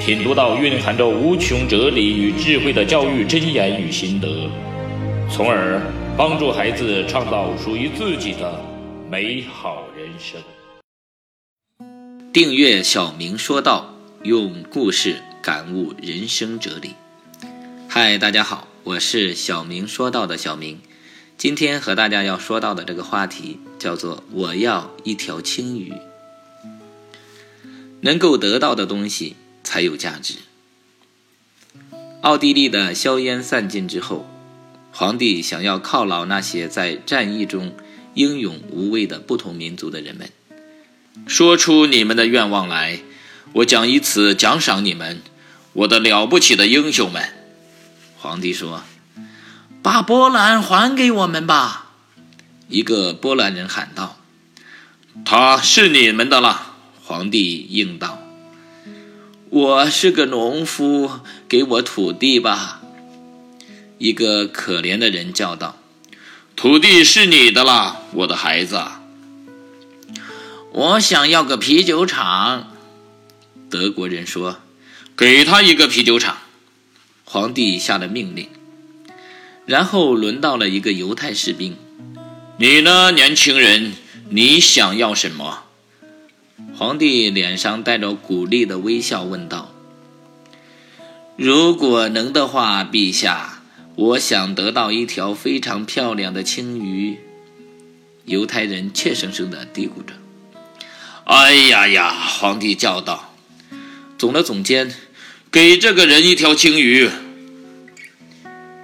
[0.00, 4.48] 品读到蕴含着无穷哲理与智慧的教育箴言与心得，
[5.30, 5.82] 从而
[6.16, 8.64] 帮助孩子创造属于自己的
[9.10, 10.40] 美好人生。
[12.32, 16.94] 订阅小明说道，用故事感悟人生哲理。
[17.88, 20.78] 嗨，大家好，我是小明说道的小明。
[21.36, 25.92] 今天和大家要说到的这个话题叫做“我要一条青鱼”，
[28.00, 29.36] 能够得到的东西。
[29.68, 30.36] 才有价值。
[32.22, 34.26] 奥地利的硝烟散尽之后，
[34.92, 37.76] 皇帝想要犒劳那些在战役中
[38.14, 40.30] 英勇无畏的不同民族的人们，
[41.26, 43.00] 说出你们的愿望来，
[43.52, 45.20] 我将以此奖赏你们，
[45.74, 47.28] 我的了不起的英雄们。
[48.16, 48.82] 皇帝说
[49.84, 51.90] ：“把波兰还给我们吧！”
[52.70, 54.16] 一个波兰人喊道
[55.26, 58.27] ：“他是你们的了。”皇帝应道。
[59.58, 61.10] 我是个农夫，
[61.48, 62.80] 给我土地吧。”
[63.98, 65.76] 一个可怜的人叫道
[66.54, 68.80] ，“土地是你的了，我的孩子。”
[70.70, 72.70] 我想要个啤酒厂。”
[73.68, 74.58] 德国人说
[75.18, 76.38] ，“给他一个啤酒厂。”
[77.26, 78.48] 皇帝下了命令。
[79.66, 81.76] 然后轮到了一个犹太士兵
[82.58, 83.94] ，“你呢，年轻人？
[84.30, 85.64] 你想要什么？”
[86.78, 89.74] 皇帝脸上带着鼓励的微笑，问道
[91.34, 93.64] ：“如果能的话，陛下，
[93.96, 97.18] 我想得到一条非常漂亮的青鱼。”
[98.26, 100.14] 犹太人怯生生地嘀咕着。
[101.26, 103.34] “哎呀呀！”皇帝叫道，
[104.16, 104.94] 总了总肩
[105.50, 107.10] ，“给这个人一条青鱼。”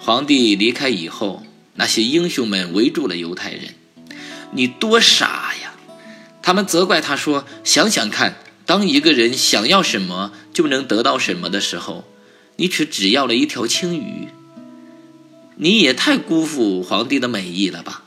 [0.00, 1.44] 皇帝离开以后，
[1.74, 3.74] 那些英雄们围住了犹太人。
[4.52, 5.61] “你多傻呀！”
[6.42, 8.36] 他们责怪他说：“想想看，
[8.66, 12.04] 当一个人想要什么就能得到什么的时候，
[12.56, 14.28] 你却只要了一条青鱼。
[15.56, 18.02] 你也太辜负皇帝的美意了吧？”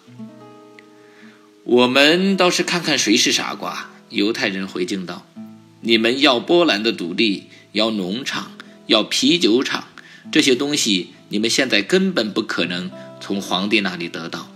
[1.63, 3.89] 我们倒是看看谁是傻瓜。
[4.09, 5.25] 犹太人回敬道
[5.81, 8.51] ：“你们要波兰的独立，要农场，
[8.85, 9.85] 要啤酒厂，
[10.31, 14.51] 这些东西你们现在根本不可能从皇帝那里得到。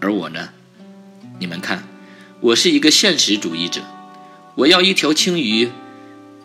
[0.00, 0.50] 而我呢？
[1.38, 1.88] 你们看。”
[2.40, 3.82] 我是一个现实主义者，
[4.54, 5.70] 我要一条青鱼，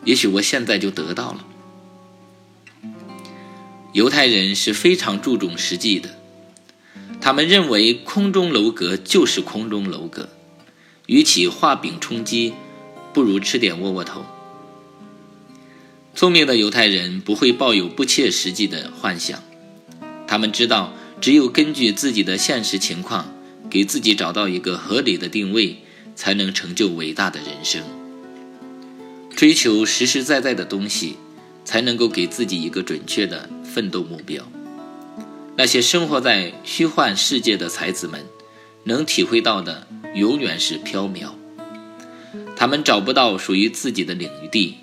[0.06, 1.46] 也许我现在就得到了。
[3.92, 6.10] 犹太人是非常注重实际的，
[7.20, 10.30] 他们认为空中楼阁就是空中楼阁，
[11.08, 12.54] 与其画饼充饥，
[13.14, 14.24] 不如吃点窝窝头。
[16.16, 19.42] 聪明的犹太人不会抱有不切实际的幻想，
[20.28, 23.34] 他们知道只有根据自己的现实情况，
[23.68, 25.78] 给自己找到一个合理的定位。
[26.20, 27.82] 才能成就伟大的人生。
[29.38, 31.16] 追求实实在在的东西，
[31.64, 34.46] 才能够给自己一个准确的奋斗目标。
[35.56, 38.26] 那些生活在虚幻世界的才子们，
[38.84, 41.30] 能体会到的永远是缥缈。
[42.58, 44.76] 他们找不到属于自己的领域地，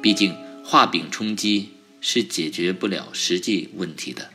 [0.00, 4.30] 毕竟画饼充饥是解决不了实际问题的。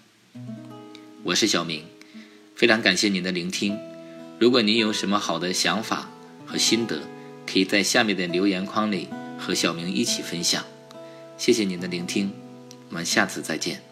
[1.23, 1.85] 我是小明，
[2.53, 3.79] 非常感谢您的聆听。
[4.39, 6.09] 如果您有什么好的想法，
[6.45, 7.01] 和心得，
[7.45, 10.63] 可以在下面的留言框里和小明一起分享。
[11.37, 12.31] 谢谢您的聆听，
[12.87, 13.88] 我们下次再见。